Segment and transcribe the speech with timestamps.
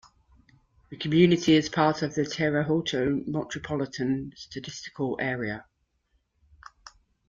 [0.89, 5.67] The community is part of the Terre Haute Metropolitan Statistical Area.